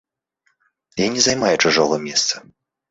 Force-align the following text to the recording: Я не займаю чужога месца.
Я 1.05 1.11
не 1.19 1.27
займаю 1.27 1.55
чужога 1.67 2.05
месца. 2.09 2.45